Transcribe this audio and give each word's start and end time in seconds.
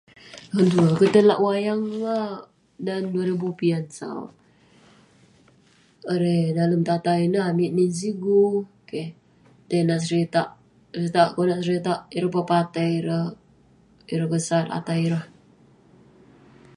Aduh, 0.59 0.83
akeuk 0.91 1.11
tai 1.13 1.25
lak 1.29 1.43
wayang 1.45 1.81
neh 2.03 2.29
dan 2.85 3.01
duah 3.13 3.27
ribu 3.29 3.47
pian 3.59 3.83
sau. 3.97 4.21
Erei 6.13 6.43
dalem 6.57 6.81
tatah 6.89 7.17
ineh 7.25 7.43
amik 7.51 7.71
nin 7.77 7.91
sigu, 7.99 8.43
keh. 8.89 9.07
Tai 9.69 9.81
nat 9.87 10.01
seritak, 10.07 10.47
seritak 10.93 11.27
konak 11.35 11.59
seritak 11.65 11.99
ireh 12.15 12.33
pepatai, 12.35 12.89
ireh...ireh 12.99 14.29
kesat 14.33 14.65
atai 14.77 14.99
ireh. 15.07 15.25